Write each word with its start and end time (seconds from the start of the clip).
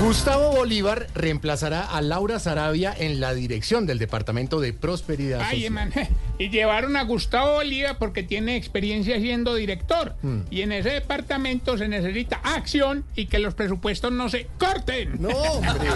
Gustavo 0.00 0.52
Bolívar 0.52 1.08
reemplazará 1.14 1.82
a 1.84 2.00
Laura 2.00 2.38
Sarabia 2.38 2.94
en 2.96 3.18
la 3.18 3.34
dirección 3.34 3.84
del 3.84 3.98
Departamento 3.98 4.60
de 4.60 4.72
Prosperidad 4.72 5.40
Ay, 5.42 5.64
Social. 5.64 5.72
man, 5.72 5.92
y 6.38 6.50
llevaron 6.50 6.96
a 6.96 7.02
Gustavo 7.02 7.54
Bolívar 7.54 7.98
porque 7.98 8.22
tiene 8.22 8.56
experiencia 8.56 9.18
siendo 9.18 9.56
director. 9.56 10.14
Y 10.50 10.62
en 10.62 10.70
ese 10.72 10.90
departamento 10.90 11.76
se 11.76 11.88
necesita 11.88 12.36
acción 12.44 13.04
y 13.16 13.26
que 13.26 13.40
los 13.40 13.54
presupuestos 13.54 14.12
no 14.12 14.28
se 14.28 14.46
corten. 14.58 15.20
No, 15.20 15.30
hombre. 15.30 15.88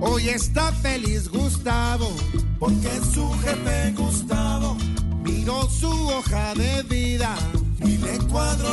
Hoy 0.00 0.28
está 0.28 0.70
feliz 0.72 1.28
Gustavo, 1.28 2.14
porque 2.58 2.90
su 3.12 3.32
jefe 3.40 3.92
Gustavo 3.96 4.76
miró 5.24 5.68
su 5.70 5.90
hoja 5.90 6.54
de 6.54 6.82
vida 6.84 7.34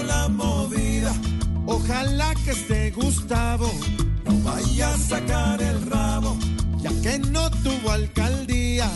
la 0.05 0.27
movida. 0.27 1.13
Ojalá 1.65 2.33
que 2.43 2.51
este 2.51 2.91
Gustavo 2.91 3.71
no 4.25 4.39
vaya 4.43 4.93
a 4.93 4.97
sacar 4.97 5.61
el 5.61 5.85
rabo, 5.89 6.37
ya 6.79 6.91
que 7.01 7.19
no 7.19 7.49
tuvo 7.51 7.91
alcaldía, 7.91 8.89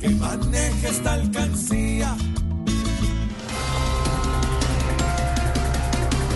que 0.00 0.08
maneje 0.10 0.88
esta 0.88 1.14
alcancía. 1.14 2.16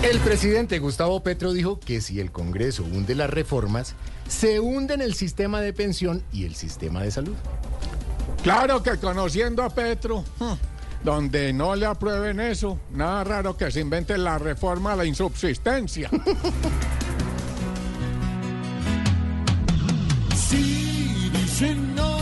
El 0.03 0.19
presidente 0.20 0.78
Gustavo 0.78 1.22
Petro 1.22 1.53
dijo 1.53 1.78
que 1.78 2.00
si 2.00 2.20
el 2.20 2.33
Congreso 2.33 2.84
hunde 2.84 3.15
las 3.15 3.28
reformas, 3.28 3.94
se 4.28 4.59
hunden 4.59 5.03
el 5.03 5.15
sistema 5.15 5.61
de 5.61 5.75
pensión 5.75 6.22
y 6.33 6.47
el 6.47 6.55
sistema 6.55 7.03
de 7.03 7.11
salud. 7.11 7.34
Claro 8.42 8.83
que 8.83 8.97
conociendo 8.97 9.62
a 9.62 9.69
Petro, 9.69 10.25
donde 11.03 11.53
no 11.53 11.75
le 11.75 11.87
aprueben 11.87 12.41
eso, 12.41 12.79
nada 12.93 13.25
raro 13.25 13.56
que 13.56 13.70
se 13.70 13.81
invente 13.81 14.17
la 14.19 14.39
reforma 14.39 14.93
a 14.93 14.97
la 14.97 15.05
insubsistencia. 15.05 16.11
Sí, 20.51 21.31
dicen 21.33 21.95
no. 21.95 22.19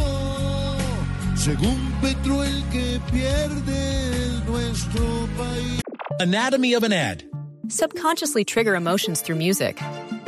Según 1.34 1.92
Petro, 2.02 2.42
el 2.42 2.62
que 2.70 3.00
pierde 3.10 4.10
es 4.10 4.44
nuestro 4.46 5.02
país. 5.38 5.80
Anatomy 6.20 6.74
of 6.74 6.82
an 6.82 6.92
ad. 6.92 7.22
Subconsciously 7.68 8.44
trigger 8.44 8.74
emotions 8.74 9.22
through 9.22 9.36
music. 9.38 9.80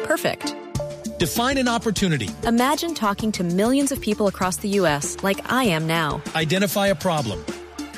Perfect. 0.04 0.54
Define 1.18 1.58
an 1.58 1.68
opportunity. 1.68 2.30
Imagine 2.46 2.94
talking 2.94 3.30
to 3.32 3.44
millions 3.44 3.92
of 3.92 4.00
people 4.00 4.26
across 4.28 4.56
the 4.58 4.68
U.S. 4.80 5.18
like 5.22 5.40
I 5.52 5.64
am 5.64 5.86
now. 5.86 6.22
Identify 6.34 6.86
a 6.86 6.94
problem. 6.94 7.44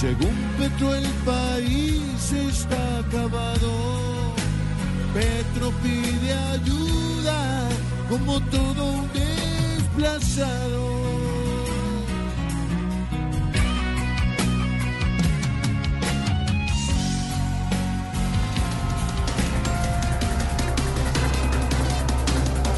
Según 0.00 0.34
Petro, 0.56 0.94
el 0.94 1.06
país 1.26 2.32
está 2.32 2.98
acabado. 3.00 3.70
Petro 5.12 5.70
pide 5.82 6.32
ayuda 6.32 7.68
como 8.08 8.40
todo 8.48 8.92
un 8.92 9.10
desplazado. 9.12 10.90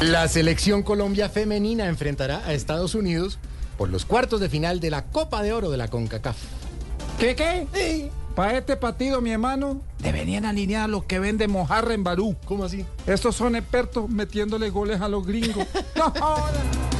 La 0.01 0.27
selección 0.27 0.83
Colombia 0.83 1.29
femenina 1.29 1.87
enfrentará 1.87 2.45
a 2.45 2.51
Estados 2.51 2.95
Unidos 2.95 3.39
por 3.77 3.87
los 3.87 4.03
cuartos 4.03 4.41
de 4.41 4.49
final 4.49 4.81
de 4.81 4.89
la 4.89 5.05
Copa 5.05 5.41
de 5.41 5.53
Oro 5.53 5.71
de 5.71 5.77
la 5.77 5.87
CONCACAF. 5.87 6.35
¿Qué 7.19 7.35
qué? 7.35 8.11
Para 8.35 8.57
este 8.57 8.75
partido, 8.75 9.21
mi 9.21 9.31
hermano, 9.31 9.81
deberían 9.99 10.45
alinear 10.45 10.85
a 10.85 10.87
los 10.87 11.03
que 11.05 11.19
venden 11.19 11.51
mojarra 11.51 11.93
en 11.93 12.03
Barú. 12.03 12.35
¿Cómo 12.45 12.63
así? 12.65 12.85
Estos 13.05 13.35
son 13.35 13.55
expertos 13.55 14.09
metiéndole 14.09 14.69
goles 14.71 15.01
a 15.01 15.07
los 15.07 15.25
gringos. 15.25 15.67
No 15.95 16.09
jodan. 16.09 16.93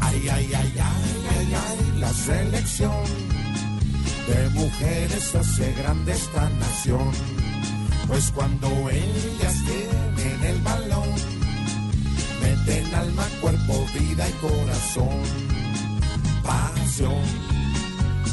Ay, 0.00 0.28
ay, 0.28 0.52
ay, 0.54 0.74
ay, 0.76 1.26
ay, 1.38 1.54
ay, 1.54 1.98
la 1.98 2.12
selección 2.12 3.04
de 4.28 4.48
mujeres 4.50 5.34
hace 5.34 5.72
grande 5.72 6.12
esta 6.12 6.48
nación. 6.50 7.10
Pues 8.06 8.30
cuando 8.32 8.68
ellas 8.90 9.54
tienen 9.64 10.44
el 10.44 10.60
balón, 10.60 11.08
meten 12.66 12.94
alma, 12.94 13.26
cuerpo, 13.40 13.84
vida 13.92 14.26
y 14.28 14.32
corazón. 14.40 15.22
Pasión, 16.42 17.24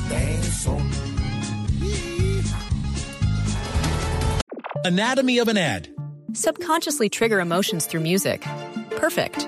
tesón. 0.10 0.92
Anatomy 4.84 5.38
of 5.40 5.48
an 5.48 5.58
ad. 5.58 5.88
Subconsciously 6.34 7.10
trigger 7.10 7.40
emotions 7.40 7.86
through 7.86 8.02
music. 8.02 8.42
Perfect. 8.92 9.48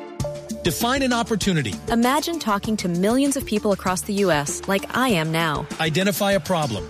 Define 0.63 1.01
an 1.01 1.11
opportunity. 1.11 1.73
Imagine 1.89 2.39
talking 2.39 2.77
to 2.77 2.87
millions 2.87 3.35
of 3.35 3.45
people 3.45 3.71
across 3.71 4.01
the 4.01 4.13
U.S. 4.25 4.61
like 4.67 4.95
I 4.95 5.09
am 5.09 5.31
now. 5.31 5.65
Identify 5.79 6.33
a 6.33 6.39
problem. 6.39 6.89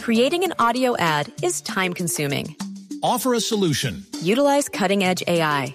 Creating 0.00 0.44
an 0.44 0.52
audio 0.58 0.96
ad 0.98 1.32
is 1.42 1.62
time 1.62 1.94
consuming. 1.94 2.56
Offer 3.02 3.34
a 3.34 3.40
solution. 3.40 4.04
Utilize 4.20 4.68
cutting 4.68 5.04
edge 5.04 5.22
AI. 5.26 5.74